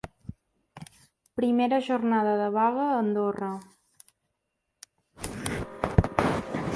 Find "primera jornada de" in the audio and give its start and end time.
1.39-2.47